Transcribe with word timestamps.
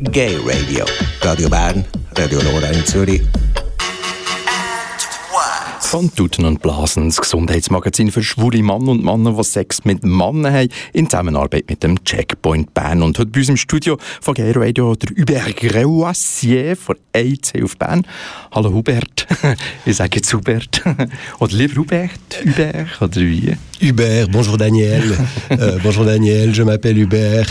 Gay 0.00 0.36
Radio. 0.44 0.84
Radio 1.22 1.48
Bern, 1.48 1.84
Radio 2.16 2.40
Lora 2.42 2.68
in 2.68 2.86
Zürich. 2.86 3.20
Von 5.80 6.14
Tuten 6.14 6.44
und 6.44 6.62
Blasen, 6.62 7.06
das 7.06 7.20
Gesundheitsmagazin 7.20 8.12
für 8.12 8.22
schwule 8.22 8.62
Männer 8.62 8.90
und 8.90 9.02
Männer, 9.02 9.32
die 9.36 9.42
Sex 9.42 9.84
mit 9.84 10.04
Männern 10.04 10.52
haben, 10.52 10.68
in 10.92 11.10
Zusammenarbeit 11.10 11.64
mit 11.68 11.82
dem 11.82 12.04
Checkpoint 12.04 12.72
Bern. 12.74 13.02
Und 13.02 13.18
heute 13.18 13.32
bei 13.32 13.40
uns 13.40 13.48
im 13.48 13.56
Studio 13.56 13.98
von 14.20 14.34
Gay 14.34 14.52
Radio 14.54 14.94
der 14.94 15.10
Hubert 15.16 15.56
Greuassier 15.56 16.76
von 16.76 16.94
EIC 17.12 17.64
auf 17.64 17.76
Bern. 17.76 18.06
Hallo 18.52 18.72
Hubert. 18.72 19.26
ich 19.84 19.96
sage 19.96 20.18
jetzt 20.18 20.32
Hubert. 20.32 20.80
oder 21.40 21.56
lieber 21.56 21.74
Hubert, 21.74 22.44
Hubert, 22.44 23.02
oder 23.02 23.20
wie? 23.20 23.56
Hubert, 23.82 24.30
bonjour 24.30 24.56
Daniel. 24.56 25.18
äh, 25.48 25.72
bonjour 25.82 26.04
Daniel, 26.04 26.52
je 26.54 26.62
m'appelle 26.62 27.02
Hubert. 27.02 27.48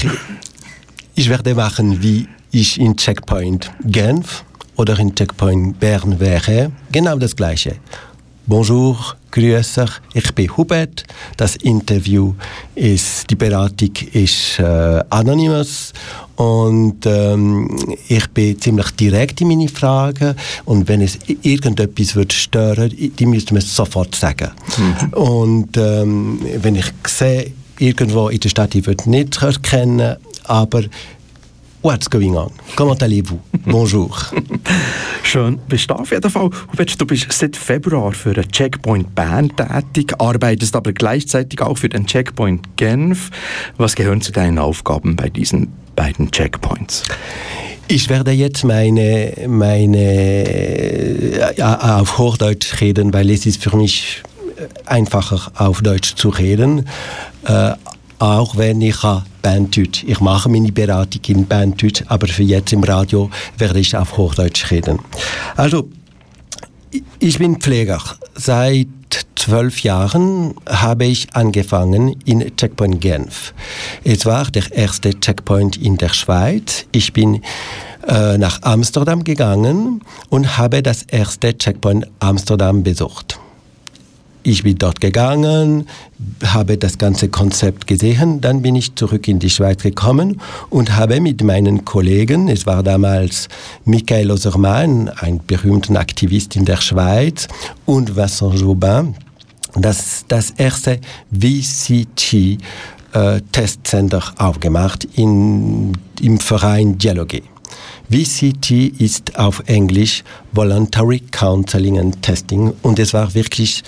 Ich 1.20 1.30
werde 1.30 1.56
machen, 1.56 2.04
wie 2.04 2.28
ich 2.52 2.80
in 2.80 2.96
Checkpoint 2.96 3.72
Genf 3.86 4.46
oder 4.76 5.00
in 5.00 5.16
Checkpoint 5.16 5.80
Bern 5.80 6.20
wäre. 6.20 6.72
Genau 6.92 7.18
das 7.18 7.36
Gleiche. 7.36 7.78
Bonjour, 8.46 9.16
grüß 9.32 9.80
euch, 9.80 9.90
ich 10.14 10.32
bin 10.36 10.56
Hubert. 10.56 11.06
Das 11.36 11.56
Interview 11.56 12.36
ist, 12.76 13.28
die 13.32 13.36
Beratung 13.36 13.94
ist 14.14 14.60
äh, 14.60 15.04
anonymous 15.10 15.92
und 16.36 17.04
ähm, 17.08 17.96
ich 18.08 18.28
bin 18.28 18.62
ziemlich 18.62 18.92
direkt 18.92 19.42
in 19.42 19.48
meine 19.48 19.70
Fragen 19.70 20.36
und 20.66 20.88
wenn 20.88 21.02
es 21.02 21.18
irgendetwas 21.42 22.16
wird 22.16 22.32
stören, 22.32 22.92
die 22.96 23.26
müsste 23.26 23.56
man 23.56 23.64
sofort 23.64 24.14
sagen. 24.14 24.52
Mhm. 24.78 25.14
Und 25.14 25.78
ähm, 25.78 26.40
wenn 26.62 26.76
ich 26.76 26.94
sehe, 27.08 27.54
irgendwo 27.80 28.30
in 28.30 28.40
der 28.40 28.50
Stadt, 28.50 28.76
ich 28.76 28.86
würde 28.86 29.10
nicht 29.10 29.42
erkennen, 29.42 30.18
aber 30.48 30.84
What's 31.84 32.10
going 32.10 32.36
on? 32.36 32.52
Comment 32.76 33.02
allez-vous? 33.02 33.40
Bonjour. 33.66 34.10
Schön, 35.24 35.60
bist 35.70 35.90
du 35.90 35.94
auf 35.94 36.12
jeden 36.12 36.30
Fall. 36.30 36.50
Hubert, 36.72 37.00
du 37.00 37.06
bist 37.06 37.32
seit 37.32 37.56
Februar 37.56 38.14
für 38.14 38.34
den 38.34 38.52
Checkpoint 38.52 39.14
Bern 39.14 39.52
tätig, 39.56 40.14
arbeitest 40.20 40.76
aber 40.76 40.92
gleichzeitig 40.92 41.62
auch 41.62 41.78
für 41.78 41.88
den 41.88 42.08
Checkpoint 42.08 42.78
Genf. 42.78 43.30
Was 43.78 43.96
gehören 43.96 44.22
zu 44.22 44.32
deinen 44.32 44.58
Aufgaben 44.58 45.16
bei 45.16 45.30
diesen 45.30 45.72
beiden 45.96 46.32
Checkpoints? 46.32 47.04
Ich 47.88 48.10
werde 48.10 48.32
jetzt 48.32 48.66
meine, 48.66 49.34
meine 49.48 51.54
ja, 51.56 52.00
auf 52.00 52.18
Hochdeutsch 52.18 52.82
reden, 52.82 53.14
weil 53.14 53.30
es 53.30 53.46
ist 53.46 53.64
für 53.64 53.78
mich 53.78 54.24
einfacher 54.86 55.52
auf 55.56 55.82
Deutsch 55.82 56.16
zu 56.16 56.30
reden. 56.30 56.88
Äh, 57.46 57.74
auch 58.20 58.58
wenn 58.58 58.82
ich 58.82 58.98
Banddeutsch. 59.42 60.04
Ich 60.06 60.20
mache 60.20 60.50
meine 60.50 60.72
Beratung 60.72 61.22
in 61.28 61.48
Banddeutsch, 61.48 62.04
aber 62.08 62.28
für 62.28 62.44
jetzt 62.44 62.74
im 62.74 62.84
Radio 62.84 63.30
werde 63.58 63.80
ich 63.80 63.96
auf 63.96 64.18
Hochdeutsch 64.18 64.72
reden. 64.72 65.00
Also, 65.56 65.90
ich 67.20 67.38
bin 67.38 67.58
Pfleger. 67.58 68.02
Seit 68.36 68.88
zwölf 69.36 69.84
Jahren 69.84 70.56
habe 70.68 71.06
ich 71.06 71.34
angefangen 71.34 72.16
in 72.26 72.56
Checkpoint 72.56 73.02
Genf. 73.02 73.54
Es 74.04 74.26
war 74.26 74.46
der 74.46 74.72
erste 74.72 75.18
Checkpoint 75.20 75.78
in 75.78 75.98
der 75.98 76.10
Schweiz. 76.10 76.86
Ich 76.92 77.14
bin 77.14 77.42
äh, 78.08 78.38
nach 78.38 78.62
Amsterdam 78.64 79.24
gegangen 79.24 80.02
und 80.30 80.58
habe 80.58 80.82
das 80.82 81.04
erste 81.04 81.58
Checkpoint 81.58 82.08
Amsterdam 82.20 82.84
besucht. 82.84 83.40
Ich 84.50 84.64
bin 84.64 84.78
dort 84.78 85.02
gegangen, 85.02 85.90
habe 86.42 86.78
das 86.78 86.98
ganze 86.98 87.28
Konzept 87.28 87.86
gesehen, 87.86 88.40
dann 88.40 88.62
bin 88.62 88.78
ich 88.78 88.96
zurück 88.96 89.28
in 89.28 89.40
die 89.40 89.50
Schweiz 89.50 89.84
gekommen 89.84 90.40
und 90.70 90.96
habe 90.96 91.20
mit 91.20 91.44
meinen 91.44 91.84
Kollegen, 91.84 92.48
es 92.48 92.66
war 92.66 92.82
damals 92.82 93.50
Michael 93.84 94.32
Osermann, 94.32 95.10
ein 95.10 95.42
berühmter 95.46 96.00
Aktivist 96.00 96.56
in 96.56 96.64
der 96.64 96.78
Schweiz, 96.78 97.50
und 97.86 98.16
Vincent 98.16 98.58
Jobin, 98.62 99.16
das, 99.76 100.24
das 100.30 100.52
erste 100.52 101.02
VCT 101.30 102.58
äh, 103.12 103.42
aufgemacht 104.38 105.10
in, 105.16 105.92
im 106.22 106.40
Verein 106.40 106.98
Dialogue. 106.98 107.42
VCT 108.10 108.72
ist 109.00 109.38
auf 109.38 109.62
Englisch 109.66 110.24
Voluntary 110.54 111.20
Counseling 111.32 112.00
and 112.00 112.22
Testing 112.22 112.74
und 112.82 113.00
es 113.00 113.14
war 113.14 113.34
wirklich 113.34 113.84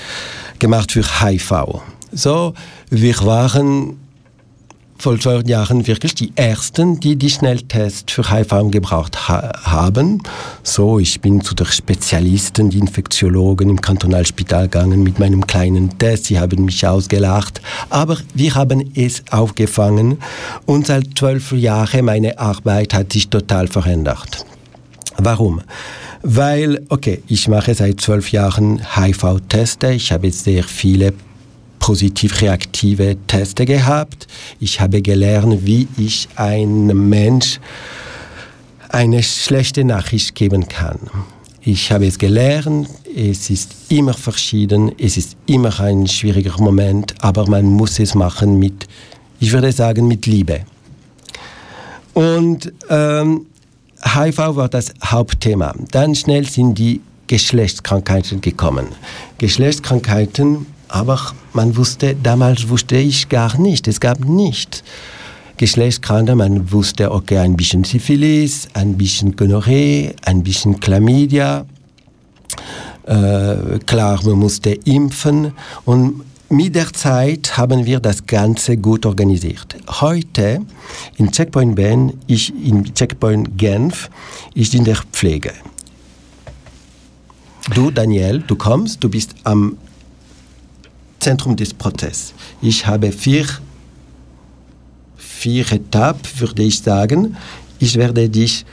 gemacht 0.60 0.92
für 0.92 1.04
HIV. 1.04 1.82
So, 2.12 2.54
wir 2.90 3.18
waren 3.26 3.98
vor 5.00 5.18
zwei 5.18 5.42
Jahren 5.46 5.88
wirklich 5.88 6.14
die 6.14 6.34
Ersten, 6.36 7.00
die 7.00 7.16
die 7.16 7.30
Schnelltests 7.30 8.12
für 8.12 8.30
HIV 8.30 8.70
gebraucht 8.70 9.30
ha 9.30 9.52
haben. 9.64 10.22
So, 10.62 11.00
ich 11.00 11.22
bin 11.22 11.42
zu 11.42 11.56
der 11.56 11.66
Spezialisten, 11.66 12.70
die 12.70 12.80
Infektiologen 12.80 13.70
im 13.70 13.80
Kantonalspital 13.80 14.64
gegangen 14.64 15.02
mit 15.02 15.18
meinem 15.18 15.48
kleinen 15.48 15.98
Test. 15.98 16.26
Sie 16.26 16.38
haben 16.38 16.66
mich 16.66 16.86
ausgelacht. 16.86 17.62
Aber 17.90 18.18
wir 18.34 18.56
haben 18.56 18.92
es 18.94 19.24
aufgefangen 19.32 20.18
und 20.66 20.88
seit 20.88 21.18
zwölf 21.18 21.54
Jahren 21.54 22.06
meine 22.06 22.38
Arbeit 22.38 22.94
hat 22.94 23.14
sich 23.14 23.30
total 23.30 23.68
verändert. 23.68 24.46
Warum? 25.18 25.62
Weil, 26.24 26.86
okay, 26.90 27.24
ich 27.28 27.48
mache 27.48 27.74
seit 27.74 28.02
zwölf 28.02 28.34
Jahren 28.34 28.82
HIV-Teste. 28.96 29.92
Ich 29.94 30.12
habe 30.12 30.30
sehr 30.32 30.64
viele 30.66 31.14
positiv-reaktive 31.90 33.18
Teste 33.26 33.66
gehabt. 33.66 34.28
Ich 34.60 34.80
habe 34.80 35.02
gelernt, 35.02 35.66
wie 35.66 35.88
ich 35.98 36.30
einem 36.36 37.10
Mensch 37.10 37.60
eine 38.90 39.24
schlechte 39.24 39.84
Nachricht 39.84 40.36
geben 40.36 40.68
kann. 40.68 41.00
Ich 41.62 41.92
habe 41.92 42.06
es 42.06 42.20
gelernt, 42.20 42.90
es 43.16 43.50
ist 43.50 43.72
immer 43.90 44.14
verschieden, 44.14 44.92
es 45.00 45.18
ist 45.18 45.36
immer 45.48 45.80
ein 45.80 46.06
schwieriger 46.06 46.62
Moment, 46.62 47.16
aber 47.24 47.50
man 47.50 47.66
muss 47.66 47.98
es 47.98 48.14
machen 48.14 48.60
mit, 48.60 48.88
ich 49.40 49.52
würde 49.52 49.72
sagen, 49.72 50.08
mit 50.08 50.28
Liebe. 50.28 50.66
Und 52.14 52.72
ähm, 52.92 53.48
HIV 54.04 54.38
war 54.38 54.70
das 54.70 54.94
Hauptthema. 55.04 55.74
Dann 55.90 56.14
schnell 56.14 56.48
sind 56.48 56.78
die 56.78 57.02
Geschlechtskrankheiten 57.26 58.42
gekommen. 58.42 58.90
Geschlechtskrankheiten 59.40 60.68
aber 60.90 61.34
man 61.54 61.76
wusste, 61.78 62.16
damals 62.22 62.68
wusste 62.68 62.98
ich 62.98 63.30
gar 63.30 63.58
nicht, 63.60 63.88
es 63.88 64.00
gab 64.00 64.20
nicht 64.20 64.84
Geschlechtskrankheiten, 65.58 66.38
man 66.38 66.72
wusste, 66.72 67.12
okay, 67.12 67.38
ein 67.38 67.58
bisschen 67.58 67.84
Syphilis, 67.84 68.68
ein 68.74 68.98
bisschen 68.98 69.36
Gonorrhoe, 69.36 70.14
ein 70.24 70.42
bisschen 70.42 70.80
Chlamydia. 70.80 71.66
Äh, 73.06 73.80
klar, 73.86 74.20
man 74.24 74.40
musste 74.40 74.72
impfen 74.72 75.52
und 75.84 76.22
mit 76.48 76.76
der 76.76 76.92
Zeit 76.94 77.58
haben 77.58 77.86
wir 77.86 78.00
das 78.00 78.26
Ganze 78.26 78.78
gut 78.78 79.06
organisiert. 79.06 79.76
Heute 80.02 80.62
in 81.18 81.30
Checkpoint 81.30 81.76
Ben, 81.76 82.14
ich 82.26 82.54
in 82.66 82.86
Checkpoint 82.94 83.58
Genf, 83.58 84.10
ich 84.54 84.74
in 84.74 84.86
der 84.86 84.98
Pflege. 85.12 85.52
Du, 87.76 87.92
Daniel, 87.92 88.40
du 88.40 88.56
kommst, 88.56 89.04
du 89.04 89.10
bist 89.10 89.36
am 89.44 89.78
Zentrum 91.20 91.56
des 91.56 91.74
Prozesses. 91.74 92.34
Ich 92.62 92.86
habe 92.88 93.12
vier, 93.12 93.46
vier 95.18 95.72
Etappen, 95.72 96.40
würde 96.40 96.64
ich 96.64 96.80
sagen. 96.82 97.36
Ich 97.80 97.96
werde 97.96 98.30
dich 98.30 98.66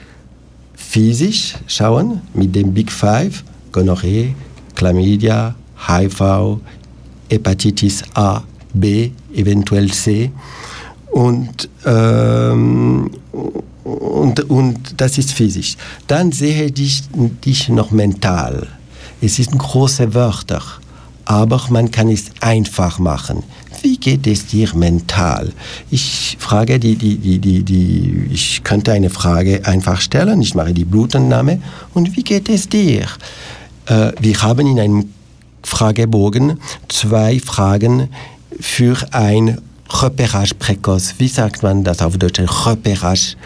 physisch 0.75 1.55
schauen 1.67 2.21
mit 2.35 2.55
dem 2.55 2.73
Big 2.73 2.91
Five, 2.91 3.43
Gonorrhoe, 3.73 4.35
Chlamydia, 4.75 5.55
HIV, 5.87 6.61
Hepatitis 7.29 8.03
A, 8.15 8.43
B, 8.73 9.11
eventuell 9.35 9.91
C. 9.91 10.31
Und, 11.11 11.69
ähm, 11.85 13.11
und, 13.85 14.51
und 14.51 14.95
das 14.97 15.19
ist 15.19 15.33
physisch. 15.33 15.77
Dann 16.07 16.31
sehe 16.33 16.67
ich 16.67 17.03
dich 17.45 17.69
noch 17.69 17.91
mental. 17.91 18.67
Es 19.21 19.37
sind 19.37 19.57
große 19.59 20.13
Wörter 20.13 20.63
aber 21.27 21.61
man 21.71 21.91
kann 21.91 22.09
es 22.09 22.31
einfach 22.41 22.99
machen. 22.99 23.43
Wie 23.83 23.99
geht 23.99 24.27
es 24.27 24.47
dir 24.47 24.75
mental? 24.75 25.53
Ich 25.91 26.37
frage 26.41 26.79
die, 26.79 26.97
die, 26.97 27.17
die, 27.19 27.39
die, 27.39 27.63
die, 27.63 28.29
ich 28.33 28.63
könnte 28.65 28.93
eine 28.93 29.11
Frage 29.11 29.61
einfach 29.65 30.01
stellen. 30.01 30.41
Ich 30.41 30.55
mache 30.55 30.73
die 30.73 30.85
Blutentnahme. 30.85 31.61
Und 31.93 32.17
wie 32.17 32.23
geht 32.23 32.49
es 32.49 32.69
dir? 32.69 33.07
Äh, 33.87 34.13
wir 34.19 34.41
haben 34.43 34.67
in 34.67 34.81
einem 34.81 35.11
Fragebogen 35.63 36.61
zwei 36.89 37.41
Fragen 37.41 38.09
für 38.61 38.97
ein 39.11 39.59
Repérage 39.91 40.55
précoce. 40.55 41.15
Wie 41.19 41.29
sagt 41.29 41.63
man 41.63 41.85
das 41.85 42.03
auf 42.03 42.17
Deutsch? 42.17 42.41
Repérage 42.41 43.37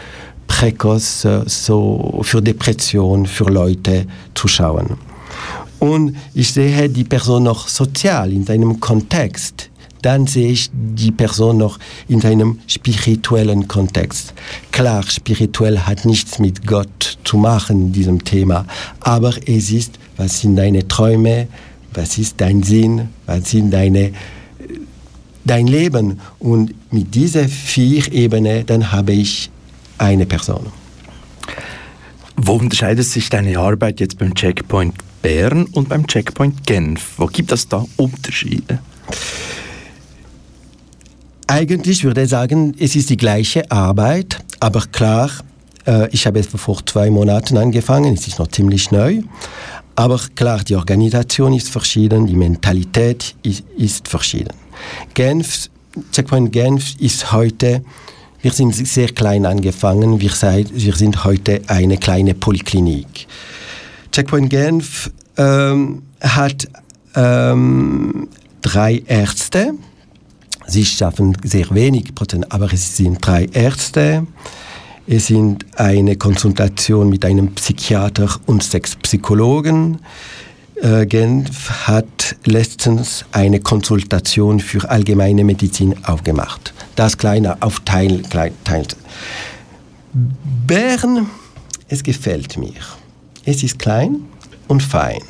précoce, 0.47 1.43
so 1.47 2.21
für 2.23 2.41
Depression, 2.41 3.25
für 3.25 3.45
Leute 3.45 4.05
zu 4.35 4.47
schauen. 4.47 4.97
Und 5.81 6.15
ich 6.35 6.53
sehe 6.53 6.87
die 6.89 7.03
Person 7.03 7.41
noch 7.41 7.67
sozial 7.67 8.31
in 8.31 8.45
seinem 8.45 8.79
Kontext. 8.79 9.71
dann 10.03 10.25
sehe 10.25 10.51
ich 10.51 10.69
die 10.73 11.11
Person 11.11 11.57
noch 11.57 11.77
in 12.07 12.23
einem 12.23 12.59
spirituellen 12.67 13.67
Kontext. 13.67 14.33
Klar, 14.71 15.03
spirituell 15.03 15.79
hat 15.79 16.05
nichts 16.05 16.39
mit 16.39 16.65
Gott 16.65 17.19
zu 17.23 17.37
machen 17.37 17.87
in 17.87 17.91
diesem 17.91 18.23
Thema, 18.23 18.65
aber 18.99 19.33
es 19.45 19.69
ist, 19.71 19.99
was 20.17 20.41
sind 20.41 20.55
deine 20.55 20.87
Träume, 20.87 21.47
was 21.93 22.17
ist 22.17 22.35
dein 22.37 22.63
Sinn, 22.63 23.09
was 23.27 23.51
sind 23.51 23.71
deine 23.71 24.11
dein 25.43 25.67
Leben 25.67 26.19
und 26.39 26.73
mit 26.91 27.13
dieser 27.15 27.47
vier 27.47 28.11
Ebenen 28.11 28.65
dann 28.65 28.91
habe 28.91 29.13
ich 29.13 29.49
eine 29.97 30.25
Person. 30.25 30.67
Wo 32.37 32.53
unterscheidet 32.53 33.05
sich 33.05 33.29
deine 33.29 33.57
Arbeit 33.57 33.99
jetzt 33.99 34.17
beim 34.19 34.33
Checkpoint 34.33 34.95
Bern 35.21 35.65
und 35.73 35.89
beim 35.89 36.07
Checkpoint 36.07 36.65
Genf? 36.65 37.13
Wo 37.17 37.27
gibt 37.27 37.51
es 37.51 37.67
da 37.67 37.85
Unterschiede? 37.97 38.79
Eigentlich 41.47 42.03
würde 42.03 42.23
ich 42.23 42.29
sagen, 42.29 42.75
es 42.79 42.95
ist 42.95 43.09
die 43.09 43.17
gleiche 43.17 43.69
Arbeit, 43.69 44.39
aber 44.59 44.85
klar, 44.91 45.29
äh, 45.85 46.09
ich 46.11 46.25
habe 46.25 46.39
es 46.39 46.47
vor 46.47 46.85
zwei 46.85 47.09
Monaten 47.09 47.57
angefangen, 47.57 48.13
es 48.13 48.27
ist 48.27 48.39
noch 48.39 48.47
ziemlich 48.47 48.91
neu. 48.91 49.21
Aber 49.95 50.19
klar, 50.35 50.63
die 50.63 50.75
Organisation 50.75 51.53
ist 51.53 51.69
verschieden, 51.69 52.25
die 52.25 52.35
Mentalität 52.35 53.35
ist, 53.43 53.63
ist 53.77 54.07
verschieden. 54.07 54.53
Genf, 55.13 55.69
Checkpoint 56.11 56.51
Genf 56.53 56.95
ist 56.99 57.31
heute, 57.33 57.83
wir 58.41 58.51
sind 58.51 58.73
sehr 58.73 59.09
klein 59.09 59.45
angefangen, 59.45 60.19
wir, 60.19 60.31
sei, 60.31 60.65
wir 60.73 60.95
sind 60.95 61.25
heute 61.25 61.61
eine 61.67 61.97
kleine 61.97 62.33
Polyklinik. 62.33 63.27
Checkpoint 64.11 64.49
Genf 64.49 65.11
ähm, 65.37 66.03
hat 66.21 66.67
ähm, 67.15 68.27
drei 68.61 69.03
Ärzte, 69.07 69.73
Sie 70.71 70.85
schaffen 70.85 71.35
sehr 71.43 71.69
wenig 71.71 72.15
Prozent, 72.15 72.49
aber 72.49 72.71
es 72.71 72.95
sind 72.95 73.17
drei 73.19 73.45
Ärzte. 73.51 74.25
Es 75.05 75.27
sind 75.27 75.65
eine 75.75 76.15
Konsultation 76.15 77.09
mit 77.09 77.25
einem 77.25 77.53
Psychiater 77.55 78.29
und 78.45 78.63
sechs 78.63 78.95
Psychologen. 78.95 79.99
Äh, 80.81 81.05
Genf 81.07 81.87
hat 81.87 82.37
letztens 82.45 83.25
eine 83.33 83.59
Konsultation 83.59 84.61
für 84.61 84.89
allgemeine 84.89 85.43
Medizin 85.43 85.93
aufgemacht. 86.05 86.73
Das 86.95 87.17
kleine 87.17 87.61
auf 87.61 87.81
Teil, 87.81 88.21
Teil. 88.21 88.85
Bern, 90.67 91.29
es 91.89 92.01
gefällt 92.01 92.57
mir. 92.57 92.79
Es 93.43 93.63
ist 93.63 93.79
klein 93.79 94.23
und 94.67 94.83
fein. 94.83 95.21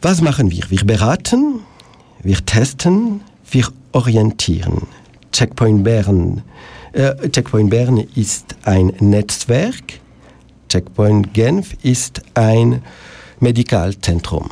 Was 0.00 0.22
machen 0.22 0.50
wir? 0.50 0.64
Wir 0.70 0.84
beraten, 0.84 1.60
wir 2.22 2.44
testen, 2.46 3.20
wir 3.50 3.66
orientieren. 3.92 4.86
Checkpoint 5.32 5.84
Bern, 5.84 6.42
äh, 6.92 7.28
Checkpoint 7.28 7.70
Bern 7.70 7.98
ist 8.14 8.56
ein 8.64 8.92
Netzwerk. 9.00 10.00
Checkpoint 10.68 11.34
Genf 11.34 11.76
ist 11.82 12.22
ein 12.34 12.82
Medikalzentrum. 13.40 14.48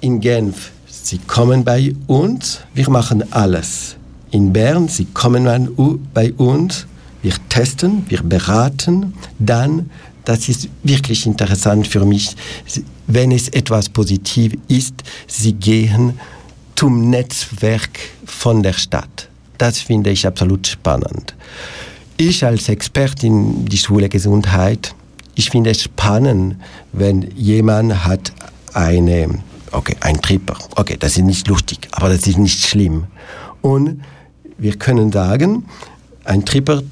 In 0.00 0.20
Genf, 0.20 0.72
Sie 0.86 1.18
kommen 1.18 1.64
bei 1.64 1.94
uns, 2.06 2.60
wir 2.74 2.88
machen 2.90 3.32
alles. 3.32 3.96
In 4.30 4.52
Bern, 4.52 4.88
Sie 4.88 5.06
kommen 5.06 6.04
bei 6.12 6.32
uns, 6.34 6.86
wir 7.22 7.34
testen, 7.48 8.04
wir 8.08 8.22
beraten, 8.22 9.14
dann 9.38 9.90
das 10.24 10.48
ist 10.48 10.68
wirklich 10.82 11.26
interessant 11.26 11.86
für 11.86 12.04
mich, 12.04 12.36
wenn 13.06 13.32
es 13.32 13.48
etwas 13.48 13.88
positiv 13.88 14.54
ist, 14.68 14.94
sie 15.26 15.52
gehen 15.52 16.18
zum 16.76 17.10
Netzwerk 17.10 17.98
von 18.24 18.62
der 18.62 18.72
Stadt. 18.72 19.28
Das 19.58 19.78
finde 19.78 20.10
ich 20.10 20.26
absolut 20.26 20.66
spannend. 20.66 21.34
Ich 22.16 22.44
als 22.44 22.68
Experte 22.68 23.26
in 23.26 23.64
die 23.66 23.78
schwule 23.78 24.08
Gesundheit, 24.08 24.94
ich 25.34 25.50
finde 25.50 25.70
es 25.70 25.82
spannend, 25.82 26.56
wenn 26.92 27.30
jemand 27.36 28.04
hat 28.04 28.32
eine, 28.74 29.28
okay, 29.72 29.96
ein 30.00 30.20
Tripper, 30.20 30.56
okay, 30.76 30.96
das 30.98 31.16
ist 31.16 31.24
nicht 31.24 31.48
lustig, 31.48 31.88
aber 31.92 32.08
das 32.08 32.26
ist 32.26 32.38
nicht 32.38 32.64
schlimm. 32.64 33.06
Und 33.60 34.02
wir 34.58 34.76
können 34.76 35.10
sagen, 35.10 35.64
ein 36.24 36.44
Tripper, 36.44 36.82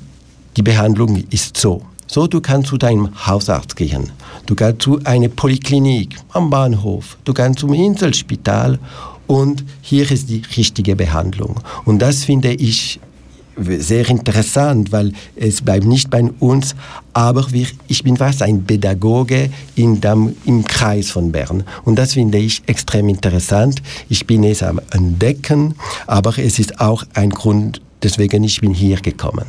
die 0.56 0.62
Behandlung 0.62 1.25
ist 1.31 1.56
so. 1.56 1.82
So, 2.06 2.26
du 2.26 2.41
kannst 2.41 2.69
zu 2.69 2.76
deinem 2.76 3.08
Hausarzt 3.26 3.76
gehen. 3.76 4.11
Du 4.47 4.56
kannst 4.56 4.82
zu 4.82 4.99
einer 5.05 5.29
Polyklinik 5.29 6.17
am 6.32 6.50
Bahnhof. 6.50 7.17
Du 7.25 7.32
kannst 7.32 7.61
zum 7.61 7.73
Inselspital 7.73 8.81
und 9.29 9.64
hier 9.81 10.11
ist 10.11 10.29
die 10.29 10.43
richtige 10.56 10.97
Behandlung. 10.97 11.61
Und 11.85 12.00
das 12.00 12.25
finde 12.25 12.52
ich 12.52 12.99
sehr 13.56 14.08
interessant, 14.08 14.91
weil 14.91 15.12
es 15.37 15.62
bleibt 15.62 15.85
nicht 15.85 16.11
bei 16.11 16.25
uns, 16.41 16.75
aber 17.12 17.53
wir, 17.53 17.67
ich 17.88 18.03
bin 18.03 18.17
fast 18.17 18.43
ein 18.43 18.64
Pädagoge 18.64 19.50
in 19.76 20.00
dem, 20.00 20.35
im 20.46 20.64
Kreis 20.64 21.11
von 21.11 21.31
Bern. 21.31 21.64
Und 21.85 21.96
das 21.96 22.14
finde 22.14 22.38
ich 22.38 22.62
extrem 22.67 23.08
interessant. 23.08 23.82
Ich 24.08 24.26
bin 24.26 24.44
es 24.44 24.62
am 24.62 24.81
Entdecken, 24.91 25.75
aber 26.06 26.37
es 26.38 26.58
ist 26.58 26.81
auch 26.81 27.05
ein 27.14 27.31
Grund, 27.31 27.81
deswegen 28.03 28.44
ich 28.44 28.61
bin 28.61 28.75
hier 28.75 29.00
gekommen. 29.00 29.46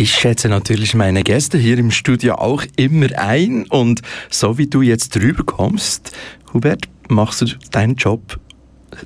Ich 0.00 0.14
schätze 0.14 0.48
natürlich 0.48 0.94
meine 0.94 1.22
Gäste 1.22 1.58
hier 1.58 1.76
im 1.76 1.90
Studio 1.90 2.36
auch 2.36 2.64
immer 2.76 3.08
ein 3.18 3.66
und 3.66 4.00
so 4.30 4.56
wie 4.56 4.66
du 4.66 4.80
jetzt 4.80 5.14
drüber 5.14 5.44
kommst, 5.44 6.12
Hubert, 6.54 6.88
machst 7.10 7.42
du 7.42 7.46
deinen 7.70 7.96
Job 7.96 8.40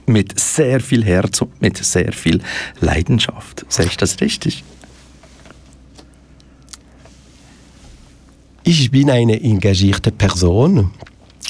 mit 0.07 0.39
sehr 0.39 0.79
viel 0.79 1.05
Herz 1.05 1.43
und 1.43 1.61
mit 1.61 1.79
sehr 1.79 2.13
viel 2.13 2.41
Leidenschaft. 2.79 3.67
Sehe 3.69 3.87
ich 3.87 3.97
das 3.97 4.21
richtig? 4.21 4.63
Ich 8.63 8.89
bin 8.93 9.11
eine 9.11 9.43
engagierte 9.43 10.13
Person 10.13 10.93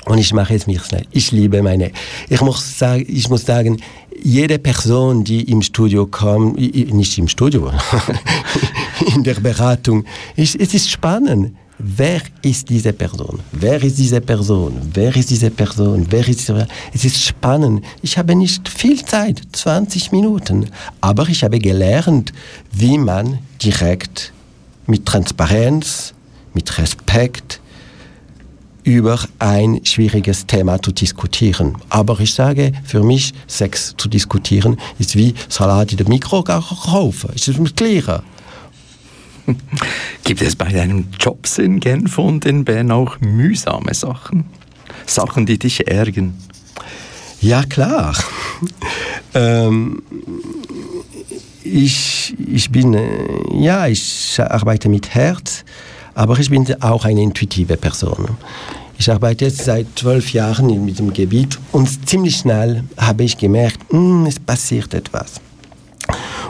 und 0.06 0.17
ich 0.17 0.32
mache 0.32 0.55
es 0.55 0.67
mir 0.67 0.81
schnell. 0.81 1.06
Ich 1.11 1.32
liebe 1.32 1.62
meine. 1.62 1.93
Ich 2.31 2.41
muss 2.41 2.79
sagen, 2.79 3.05
ich 3.06 3.29
muss 3.29 3.44
sagen, 3.44 3.82
jede 4.23 4.58
Person, 4.58 5.23
die 5.23 5.50
im 5.50 5.61
Studio 5.61 6.06
kommt, 6.06 6.56
nicht 6.56 7.19
im 7.19 7.29
Studio, 7.29 7.70
in 9.14 9.23
der 9.23 9.35
Beratung, 9.35 10.05
es 10.37 10.55
ist 10.55 10.91
spannend. 10.91 11.55
Wer 11.79 12.20
ist 12.43 12.69
diese 12.69 12.93
Person? 12.93 13.41
Wer 13.50 13.82
ist 13.82 13.99
diese 13.99 14.20
Person? 14.20 14.81
Wer 14.93 15.14
ist 15.17 15.31
diese 15.31 15.50
Person? 15.50 16.06
Wer 16.08 16.26
ist 16.29 16.41
diese 16.41 16.69
Es 16.93 17.05
ist 17.05 17.20
spannend. 17.20 17.85
Ich 18.00 18.17
habe 18.17 18.35
nicht 18.37 18.69
viel 18.69 19.05
Zeit, 19.05 19.43
20 19.52 20.12
Minuten, 20.12 20.70
aber 21.00 21.29
ich 21.29 21.43
habe 21.43 21.58
gelernt, 21.58 22.32
wie 22.73 22.96
man 22.96 23.41
direkt 23.61 24.32
mit 24.86 25.05
Transparenz, 25.05 26.15
mit 26.53 26.79
Respekt 26.79 27.60
über 28.84 29.19
ein 29.39 29.81
schwieriges 29.82 30.46
Thema 30.46 30.81
zu 30.81 30.93
diskutieren. 30.93 31.77
Aber 31.89 32.20
ich 32.20 32.34
sage, 32.34 32.72
für 32.84 33.03
mich 33.03 33.32
Sex 33.46 33.94
zu 33.96 34.08
diskutieren 34.08 34.77
ist 34.98 35.17
wie 35.17 35.34
Salat 35.48 35.91
in 35.91 35.96
der 35.96 36.08
Mikrowelle 36.08 36.63
Es 37.34 37.48
ist 37.48 37.77
klarer. 37.77 38.22
Gibt 40.24 40.43
es 40.43 40.56
bei 40.56 40.70
deinen 40.72 41.13
Jobs 41.19 41.58
in 41.58 41.81
Genf 41.81 42.19
und 42.19 42.44
in 42.44 42.65
Bern 42.65 42.91
auch 42.91 43.20
mühsame 43.20 43.94
Sachen? 43.94 44.44
Sachen, 45.06 45.46
die 45.46 45.58
dich 45.58 45.86
ärgern? 45.86 46.34
Ja, 47.41 47.63
klar. 47.65 48.17
ähm, 49.34 50.03
ich, 51.63 52.34
ich 52.39 52.70
bin, 52.70 52.94
äh, 52.94 53.05
ja, 53.53 53.86
ich 53.86 54.39
arbeite 54.41 54.89
mit 54.89 55.15
Herz, 55.15 55.65
aber 56.15 56.39
ich 56.39 56.51
bin 56.51 56.67
auch 56.82 57.05
eine 57.05 57.22
intuitive 57.22 57.77
Person. 57.77 58.36
Ich 58.98 59.10
arbeite 59.10 59.46
jetzt 59.46 59.65
seit 59.65 59.86
zwölf 59.96 60.32
Jahren 60.32 60.70
in 60.70 60.86
diesem 60.86 61.13
Gebiet 61.13 61.58
und 61.72 62.08
ziemlich 62.08 62.36
schnell 62.36 62.84
habe 62.96 63.24
ich 63.24 63.36
gemerkt, 63.36 63.93
mh, 63.93 63.98
hm, 63.98 64.27
es 64.27 64.39
passiert 64.39 64.94
etwas. 64.94 65.41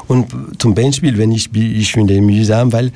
Und 0.08 0.28
zum 0.58 0.74
Beispiel, 0.74 1.16
wenn 1.18 1.32
ich, 1.32 1.54
ich 1.54 1.92
finde 1.92 2.20
mühsam, 2.20 2.72
weil 2.72 2.92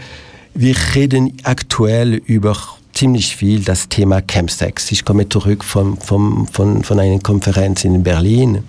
wir 0.55 0.75
reden 0.95 1.35
aktuell 1.45 2.15
über 2.15 2.57
ziemlich 2.93 3.37
viel 3.37 3.62
das 3.62 3.88
Thema 3.88 4.21
Campsex. 4.21 4.91
Ich 4.91 5.05
komme 5.05 5.29
zurück 5.29 5.62
von, 5.62 5.97
von, 5.99 6.49
von, 6.49 6.83
von 6.83 6.99
einer 6.99 7.21
Konferenz 7.21 7.85
in 7.85 8.03
Berlin 8.03 8.65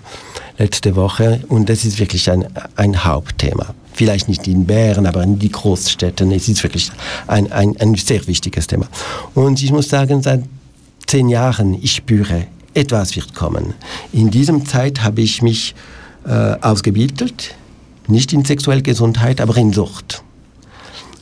letzte 0.56 0.94
Woche 0.94 1.40
und 1.48 1.68
das 1.68 1.84
ist 1.84 1.98
wirklich 1.98 2.30
ein, 2.30 2.46
ein 2.76 3.04
Hauptthema. 3.04 3.74
Vielleicht 3.92 4.28
nicht 4.28 4.46
in 4.46 4.66
Bern, 4.66 5.06
aber 5.06 5.24
in 5.24 5.38
die 5.38 5.50
Großstädten. 5.50 6.30
Es 6.30 6.48
ist 6.48 6.62
wirklich 6.62 6.92
ein, 7.26 7.50
ein, 7.50 7.76
ein 7.78 7.94
sehr 7.96 8.24
wichtiges 8.28 8.68
Thema. 8.68 8.86
Und 9.34 9.60
ich 9.62 9.72
muss 9.72 9.88
sagen, 9.88 10.22
seit 10.22 10.44
zehn 11.06 11.28
Jahren, 11.28 11.74
ich 11.82 11.96
spüre, 11.96 12.46
etwas 12.72 13.16
wird 13.16 13.34
kommen. 13.34 13.74
In 14.12 14.30
diesem 14.30 14.64
Zeit 14.64 15.02
habe 15.02 15.22
ich 15.22 15.42
mich 15.42 15.74
äh, 16.24 16.30
ausgebildet 16.60 17.56
nicht 18.10 18.32
in 18.32 18.44
sexuelle 18.44 18.82
Gesundheit, 18.82 19.40
aber 19.40 19.56
in 19.56 19.72
Sucht. 19.72 20.22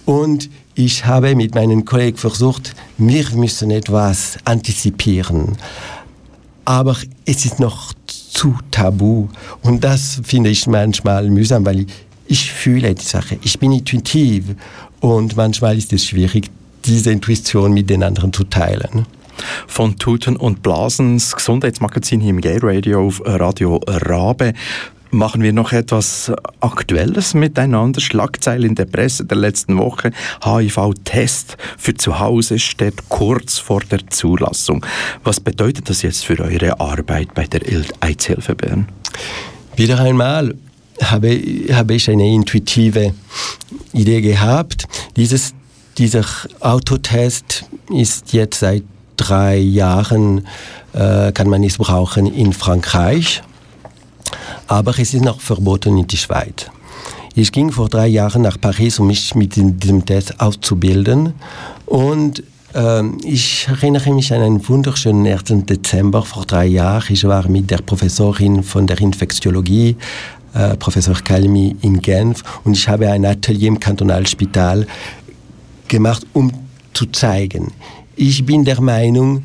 Und 0.04 0.49
ich 0.75 1.04
habe 1.04 1.35
mit 1.35 1.54
meinen 1.54 1.85
Kollegen 1.85 2.16
versucht, 2.16 2.75
wir 2.97 3.28
müssen 3.35 3.71
etwas 3.71 4.38
antizipieren. 4.45 5.57
Aber 6.64 6.97
es 7.25 7.45
ist 7.45 7.61
noch 7.61 7.92
zu 8.07 8.54
tabu. 8.71 9.28
Und 9.62 9.83
das 9.85 10.21
finde 10.23 10.50
ich 10.50 10.66
manchmal 10.66 11.28
mühsam, 11.28 11.66
weil 11.66 11.87
ich 12.26 12.52
fühle 12.52 12.95
die 12.95 13.04
Sache. 13.04 13.38
Ich 13.42 13.59
bin 13.59 13.73
intuitiv 13.73 14.45
und 15.00 15.37
manchmal 15.37 15.76
ist 15.76 15.92
es 15.92 16.04
schwierig, 16.04 16.50
diese 16.85 17.11
Intuition 17.11 17.73
mit 17.73 17.90
den 17.90 18.02
anderen 18.02 18.33
zu 18.33 18.45
teilen. 18.45 19.07
Von 19.66 19.99
Tuten 19.99 20.37
und 20.37 20.62
Blasen, 20.62 21.16
das 21.16 21.35
Gesundheitsmagazin 21.35 22.21
hier 22.21 22.30
im 22.30 22.40
Gay 22.40 22.59
Radio 22.61 23.07
auf 23.07 23.23
Radio 23.25 23.80
Rabe 23.87 24.54
machen 25.11 25.42
wir 25.42 25.52
noch 25.52 25.73
etwas 25.73 26.33
Aktuelles 26.61 27.35
miteinander. 27.35 28.00
Schlagzeile 28.00 28.66
in 28.66 28.75
der 28.75 28.85
Presse 28.85 29.25
der 29.25 29.38
letzten 29.38 29.78
Woche. 29.78 30.12
HIV-Test 30.45 31.57
für 31.76 31.95
zu 31.95 32.18
Hause 32.18 32.59
steht 32.59 33.09
kurz 33.09 33.59
vor 33.59 33.80
der 33.80 34.07
Zulassung. 34.09 34.85
Was 35.25 35.40
bedeutet 35.40 35.88
das 35.88 36.02
jetzt 36.02 36.25
für 36.25 36.38
eure 36.40 36.80
Arbeit 36.80 37.35
bei 37.35 37.45
der 37.45 37.62
AIDS-Hilfe 38.00 38.54
Bern? 38.54 38.88
Wieder 39.76 40.00
einmal 40.00 40.54
habe, 41.02 41.40
habe 41.73 41.95
ich 41.95 42.11
eine 42.11 42.26
intuitive 42.26 43.14
Idee 43.92 44.21
gehabt. 44.21 44.87
Dieses, 45.16 45.54
dieser 45.97 46.25
Autotest 46.61 47.64
ist 47.90 48.33
jetzt 48.33 48.61
seit 48.61 48.83
drei 49.19 49.59
Jahren, 49.59 50.47
äh, 50.95 51.33
kann 51.33 51.49
man 51.49 51.63
es 51.63 51.77
brauchen 51.77 52.27
in 52.27 52.55
Frankreich 52.55 53.43
aber 54.69 54.99
es 54.99 55.15
ist 55.15 55.25
noch 55.25 55.41
verboten 55.41 55.97
in 55.99 56.07
die 56.07 56.17
Schweiz. 56.17 56.67
Ich 57.35 57.51
ging 57.53 57.73
vor 57.73 57.89
drei 57.89 58.07
Jahren 58.07 58.43
nach 58.43 58.61
Paris, 58.61 58.99
um 58.99 59.07
mich 59.07 59.35
mit 59.35 59.57
diesem 59.57 60.05
Test 60.05 60.41
auszubilden. 60.41 61.35
Und 61.87 62.43
äh, 62.75 63.03
ich 63.25 63.67
erinnere 63.69 64.13
mich 64.13 64.33
an 64.33 64.43
einen 64.43 64.69
wunderschönen 64.69 65.27
1. 65.27 65.67
Dezember 65.67 66.23
vor 66.23 66.45
drei 66.45 66.67
Jahren. 66.67 67.13
Ich 67.13 67.25
war 67.25 67.49
mit 67.49 67.71
der 67.71 67.79
Professorin 67.79 68.63
von 68.63 68.87
der 68.87 69.01
Infektiologie, 69.01 69.97
äh, 70.55 70.77
Professor 70.77 71.15
Kalmi, 71.15 71.77
in 71.81 72.03
Genf. 72.03 72.43
Und 72.65 72.77
ich 72.77 72.89
habe 72.89 73.09
ein 73.09 73.25
Atelier 73.25 73.69
im 73.69 73.81
Kantonalspital 73.81 74.87
gemacht, 75.87 76.27
um 76.33 76.53
zu 76.93 77.07
zeigen. 77.07 77.73
Ich 78.21 78.45
bin 78.45 78.65
der 78.65 78.81
Meinung, 78.81 79.45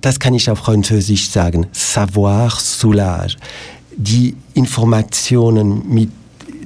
das 0.00 0.18
kann 0.18 0.32
ich 0.32 0.48
auf 0.48 0.60
Französisch 0.60 1.28
sagen, 1.28 1.66
savoir 1.70 2.50
soulage, 2.58 3.36
die 3.94 4.34
Informationen 4.54 5.82
mit 5.86 6.08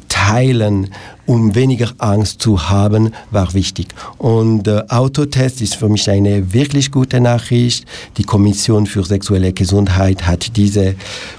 teilen, 0.09 0.95
um 1.27 1.57
weniger 1.57 1.93
Angst 1.99 2.41
zu 2.41 2.71
haben, 2.71 3.13
war 3.33 3.53
wichtig. 3.53 3.89
Und 4.19 4.69
äh, 4.69 4.85
Autotest 4.89 5.61
ist 5.61 5.75
für 5.75 5.89
mich 5.89 6.09
eine 6.09 6.53
wirklich 6.53 6.93
gute 6.93 7.21
Nachricht. 7.21 7.85
Die 8.17 8.23
Kommission 8.23 8.87
für 8.87 9.03
sexuelle 9.05 9.53
Gesundheit 9.53 10.25
hat 10.25 10.57
diese 10.57 10.95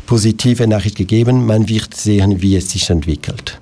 positive 0.08 0.68
Nachricht 0.68 0.98
gegeben. 0.98 1.46
Man 1.46 1.70
wird 1.70 1.96
sehen, 1.96 2.42
wie 2.42 2.58
es 2.58 2.72
sich 2.72 2.90
entwickelt. 2.90 3.62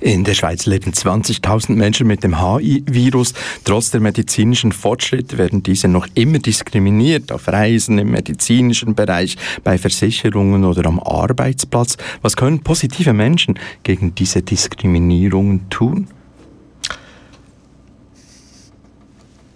In 0.00 0.24
der 0.24 0.34
Schweiz 0.34 0.66
leben 0.66 0.92
20.000 0.92 1.72
Menschen 1.72 2.06
mit 2.06 2.24
dem 2.24 2.40
HIV-Virus. 2.40 3.34
Trotz 3.64 3.90
der 3.90 4.00
medizinischen 4.00 4.72
Fortschritte 4.72 5.38
werden 5.38 5.62
diese 5.62 5.88
noch 5.88 6.06
immer 6.14 6.38
diskriminiert 6.38 7.30
auf 7.30 7.48
Reisen, 7.48 7.98
im 7.98 8.10
medizinischen 8.10 8.94
Bereich, 8.94 9.36
bei 9.62 9.78
Versicherungen 9.78 10.64
oder 10.64 10.86
am 10.86 10.98
Arbeitsplatz. 10.98 11.96
Was 12.22 12.36
können 12.36 12.60
positive 12.60 13.12
Menschen 13.12 13.58
gegen 13.82 14.14
diese 14.14 14.42
Diskriminierungen 14.42 15.68
tun? 15.70 16.08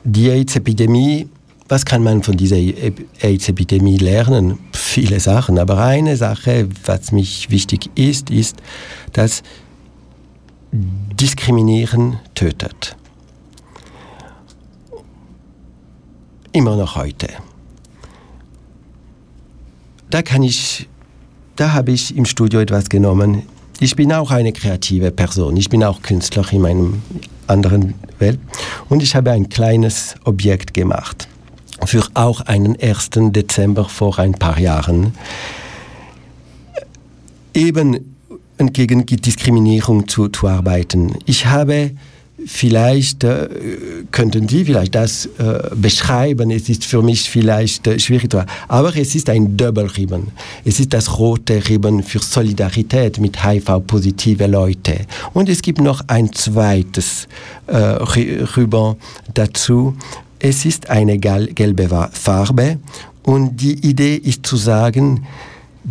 Die 0.05 0.31
AIDS-Epidemie 0.31 1.29
was 1.69 1.85
kann 1.85 2.05
man 2.05 2.23
von 2.23 2.37
dieser 2.37 2.57
AIDS-Epidemie 2.57 3.99
lernen? 3.99 4.61
Viele 4.73 5.19
Sachen. 5.19 5.59
Aber 5.59 5.79
eine 5.79 6.17
Sache, 6.17 6.69
was 6.85 7.11
mich 7.11 7.51
wichtig 7.51 7.91
ist, 7.97 8.31
ist, 8.31 8.59
dass 9.13 9.43
Diskriminieren 11.21 12.19
tötet. 12.35 12.97
Immer 16.53 16.77
noch 16.77 16.97
heute. 16.97 17.29
Da 20.11 20.23
kann 20.23 20.43
ich, 20.43 20.89
da 21.57 21.73
habe 21.73 21.93
ich 21.93 22.17
im 22.17 22.25
Studio 22.25 22.61
etwas 22.61 22.89
genommen. 22.89 23.43
Ich 23.81 23.97
bin 23.97 24.13
auch 24.13 24.31
eine 24.31 24.53
kreative 24.53 25.11
Person. 25.11 25.57
Ich 25.57 25.69
bin 25.69 25.85
auch 25.85 26.01
Künstler 26.01 26.51
in 26.53 26.63
meinem 26.63 27.03
anderen 27.47 27.95
Welt. 28.19 28.39
Und 28.89 29.03
ich 29.03 29.15
habe 29.15 29.33
ein 29.33 29.49
kleines 29.49 30.15
Objekt 30.25 30.73
gemacht. 30.73 31.29
Für 31.85 32.03
auch 32.15 32.41
einen 32.43 32.81
1. 32.81 33.11
Dezember 33.33 33.85
vor 33.85 34.19
ein 34.19 34.33
paar 34.33 34.59
Jahren. 34.59 35.13
Eben 37.53 38.16
gegen 38.59 39.07
Diskriminierung 39.07 40.09
zu, 40.09 40.29
zu 40.29 40.49
arbeiten. 40.49 41.15
Ich 41.27 41.47
habe 41.47 41.93
vielleicht 42.45 43.25
äh, 43.25 43.49
könnten 44.13 44.49
Sie 44.49 44.65
vielleicht 44.65 44.95
das 44.95 45.27
äh, 45.39 45.75
beschreiben. 45.75 46.51
Es 46.51 46.69
ist 46.69 46.85
für 46.85 47.03
mich 47.03 47.29
vielleicht 47.29 47.87
äh, 47.87 47.99
schwierig, 47.99 48.35
aber 48.69 48.97
es 48.97 49.15
ist 49.15 49.29
ein 49.29 49.57
Doppelribbon. 49.57 50.29
Es 50.65 50.79
ist 50.79 50.93
das 50.93 51.19
rote 51.19 51.69
Ribbon 51.69 52.03
für 52.03 52.21
Solidarität 52.21 53.19
mit 53.19 53.45
HIV-positive 53.45 54.47
Leute. 54.47 55.07
Und 55.33 55.49
es 55.49 55.63
gibt 55.63 55.81
noch 55.81 56.03
ein 56.07 56.33
zweites 56.33 57.27
äh, 57.67 57.77
Ribbon 57.77 58.97
dazu. 59.35 59.97
Es 60.39 60.65
ist 60.65 60.91
eine 60.91 61.19
gelbe 61.19 62.09
Farbe 62.13 62.79
und 63.23 63.57
die 63.61 63.87
Idee 63.87 64.17
ist 64.17 64.47
zu 64.47 64.57
sagen, 64.57 65.27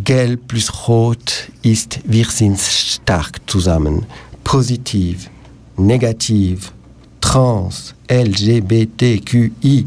Gelb 0.04 0.48
plus 0.48 0.88
Rot 0.88 1.50
ist, 1.62 2.00
wir 2.04 2.26
sind 2.26 2.58
stark 2.58 3.40
zusammen. 3.46 4.04
Positiv, 4.44 5.30
negativ, 5.76 6.70
trans, 7.20 7.94
LGBTQI, 8.10 9.86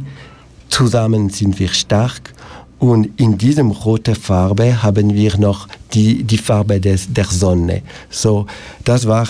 zusammen 0.67 1.29
sind 1.29 1.59
wir 1.59 1.69
stark. 1.69 2.33
Und 2.79 3.19
in 3.19 3.37
diesem 3.37 3.69
roten 3.69 4.15
Farbe 4.15 4.81
haben 4.81 5.13
wir 5.13 5.37
noch 5.37 5.67
die, 5.93 6.23
die 6.23 6.37
Farbe 6.37 6.79
des, 6.79 7.13
der 7.13 7.25
Sonne. 7.25 7.83
So, 8.09 8.47
das 8.85 9.05
war 9.05 9.27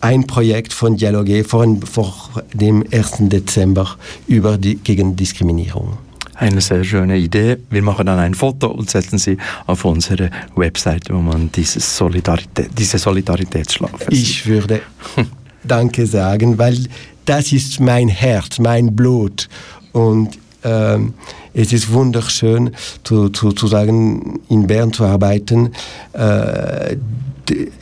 ein 0.00 0.26
Projekt 0.26 0.72
von 0.72 0.96
Dialoge 0.96 1.44
vor, 1.44 1.66
vor 1.84 2.14
dem 2.54 2.84
1. 2.90 3.16
Dezember 3.28 3.96
über 4.28 4.56
die, 4.56 4.76
gegen 4.76 5.14
Diskriminierung. 5.14 5.98
Eine 6.38 6.60
sehr 6.60 6.84
schöne 6.84 7.16
Idee. 7.16 7.56
Wir 7.68 7.82
machen 7.82 8.06
dann 8.06 8.20
ein 8.20 8.32
Foto 8.32 8.68
und 8.68 8.88
setzen 8.88 9.18
sie 9.18 9.36
auf 9.66 9.84
unsere 9.84 10.30
Webseite, 10.54 11.12
wo 11.12 11.18
man 11.18 11.50
diese, 11.50 11.80
Solidarität, 11.80 12.70
diese 12.78 12.96
Solidaritätsschlag 12.98 13.90
Ich 14.10 14.46
würde 14.46 14.82
Danke 15.64 16.06
sagen, 16.06 16.56
weil 16.56 16.78
das 17.24 17.52
ist 17.52 17.80
mein 17.80 18.06
Herz, 18.06 18.60
mein 18.60 18.94
Blut. 18.94 19.48
Und 19.90 20.38
ähm, 20.62 21.14
es 21.54 21.72
ist 21.72 21.92
wunderschön 21.92 22.70
zu, 23.02 23.30
zu, 23.30 23.50
zu 23.50 23.66
sagen, 23.66 24.38
in 24.48 24.68
Bern 24.68 24.92
zu 24.92 25.04
arbeiten. 25.04 25.72
Äh, 26.12 26.96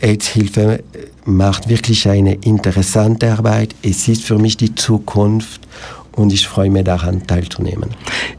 AIDS-Hilfe 0.00 0.82
macht 1.26 1.68
wirklich 1.68 2.08
eine 2.08 2.36
interessante 2.36 3.30
Arbeit. 3.30 3.75
Es 3.82 4.08
ist 4.08 4.25
für 4.25 4.38
mich 4.38 4.56
die 4.56 4.75
Zukunft 4.75 5.60
und 6.16 6.32
ich 6.32 6.49
freue 6.49 6.70
mich 6.70 6.85
daran 6.85 7.26
teilzunehmen. 7.26 7.90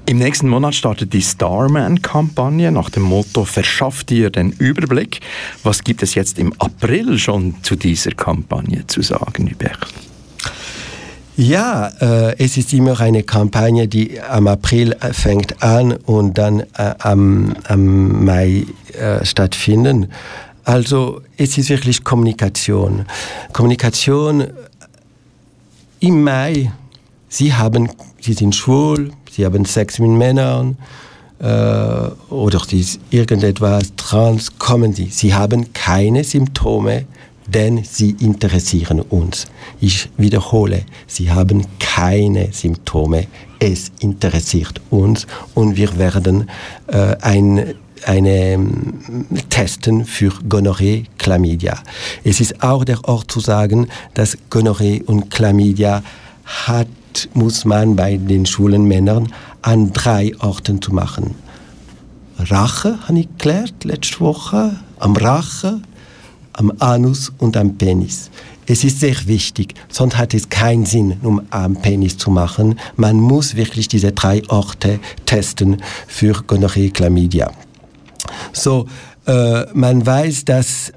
Im 0.05 0.17
nächsten 0.17 0.49
Monat 0.49 0.75
startet 0.75 1.13
die 1.13 1.21
Starman-Kampagne 1.21 2.71
nach 2.71 2.89
dem 2.89 3.03
Motto 3.03 3.45
Verschafft 3.45 4.09
dir 4.09 4.29
den 4.29 4.51
Überblick. 4.51 5.21
Was 5.63 5.83
gibt 5.83 6.03
es 6.03 6.15
jetzt 6.15 6.39
im 6.39 6.53
April 6.59 7.17
schon 7.17 7.55
zu 7.63 7.75
dieser 7.75 8.11
Kampagne 8.11 8.85
zu 8.87 9.01
sagen, 9.01 9.49
Hubert? 9.49 9.87
Ja, 11.39 11.89
äh, 12.01 12.35
es 12.43 12.57
ist 12.57 12.73
immer 12.73 12.99
eine 12.99 13.21
Kampagne, 13.21 13.87
die 13.87 14.19
am 14.19 14.47
April 14.47 14.93
äh, 14.93 15.13
fängt 15.13 15.61
an 15.61 15.93
und 15.93 16.35
dann 16.35 16.61
äh, 16.61 16.95
am, 16.97 17.55
am, 17.67 18.25
Mai 18.25 18.65
äh, 18.93 19.23
stattfindet. 19.23 20.09
Also 20.63 21.21
es 21.37 21.55
ist 21.59 21.69
wirklich 21.69 22.03
Kommunikation. 22.03 23.05
Kommunikation 23.53 24.47
im 25.99 26.23
Mai 26.23 26.71
Sie 27.29 27.53
haben, 27.53 27.89
Sie 28.19 28.33
sind 28.33 28.55
schwul, 28.55 29.11
Sie 29.29 29.45
haben 29.45 29.65
Sex 29.65 29.99
mit 29.99 30.11
Männern 30.11 30.77
äh, 31.39 31.45
oder 32.33 32.61
Sie 32.67 32.85
irgendetwas 33.09 33.93
trans, 33.95 34.57
kommen 34.57 34.93
Sie. 34.93 35.07
Sie 35.07 35.33
haben 35.33 35.73
keine 35.73 36.23
Symptome, 36.23 37.05
denn 37.47 37.83
sie 37.83 38.11
interessieren 38.19 39.01
uns. 39.01 39.47
Ich 39.79 40.09
wiederhole, 40.17 40.83
Sie 41.07 41.31
haben 41.31 41.65
keine 41.79 42.51
Symptome, 42.51 43.27
es 43.59 43.91
interessiert 43.99 44.81
uns 44.89 45.25
und 45.55 45.77
wir 45.77 45.97
werden 45.97 46.49
äh, 46.87 47.15
ein 47.21 47.75
eine 48.05 48.53
ähm, 48.53 49.25
Testen 49.49 50.05
für 50.05 50.31
Gonorrhoe, 50.47 51.05
Chlamydia. 51.17 51.81
Es 52.23 52.39
ist 52.39 52.61
auch 52.61 52.85
der 52.85 53.03
Ort 53.05 53.31
zu 53.31 53.39
sagen, 53.39 53.87
dass 54.13 54.37
Gonorrhoe 54.51 55.01
und 55.07 55.31
Chlamydia 55.31 56.03
hat, 56.45 56.87
muss 57.33 57.65
man 57.65 57.95
bei 57.95 58.17
den 58.17 58.45
schwulen 58.45 58.85
Männern 58.85 59.33
an 59.61 59.91
drei 59.93 60.33
Orten 60.39 60.81
zu 60.81 60.93
machen. 60.93 61.35
Rache, 62.37 62.99
habe 63.07 63.19
ich 63.19 63.27
geklärt 63.27 63.83
letzte 63.83 64.19
Woche, 64.19 64.77
am 64.99 65.15
Rache, 65.15 65.81
am 66.53 66.71
Anus 66.79 67.31
und 67.37 67.57
am 67.57 67.77
Penis. 67.77 68.29
Es 68.65 68.83
ist 68.83 68.99
sehr 68.99 69.15
wichtig, 69.27 69.75
sonst 69.89 70.17
hat 70.17 70.33
es 70.33 70.49
keinen 70.49 70.85
Sinn, 70.85 71.17
um 71.23 71.41
am 71.51 71.75
Penis 71.81 72.17
zu 72.17 72.29
machen. 72.29 72.79
Man 72.95 73.19
muss 73.19 73.55
wirklich 73.55 73.87
diese 73.87 74.11
drei 74.11 74.41
Orte 74.49 74.99
testen 75.25 75.81
für 76.07 76.33
Gonorrhoe, 76.45 76.89
Chlamydia. 76.91 77.51
So, 78.51 78.87
äh, 79.25 79.65
man 79.73 80.05
weiß, 80.05 80.45
dass 80.45 80.91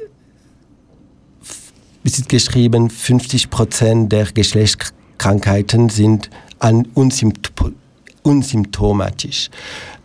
es 2.03 2.19
ist 2.19 2.29
geschrieben, 2.29 2.91
50 2.91 3.51
Prozent 3.51 4.11
der 4.11 4.27
Geschlechtskrankheiten 5.21 5.91
sind 5.91 6.31
an 6.59 6.89
unsymptomatisch. 8.25 9.51